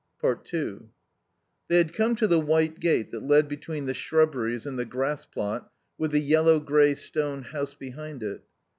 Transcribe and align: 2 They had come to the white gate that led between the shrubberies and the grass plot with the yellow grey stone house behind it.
2 0.23 0.89
They 1.67 1.77
had 1.77 1.93
come 1.93 2.15
to 2.15 2.25
the 2.25 2.39
white 2.39 2.79
gate 2.79 3.11
that 3.11 3.21
led 3.21 3.47
between 3.47 3.85
the 3.85 3.93
shrubberies 3.93 4.65
and 4.65 4.79
the 4.79 4.83
grass 4.83 5.27
plot 5.27 5.71
with 5.95 6.09
the 6.09 6.19
yellow 6.19 6.59
grey 6.59 6.95
stone 6.95 7.43
house 7.43 7.75
behind 7.75 8.23
it. 8.23 8.41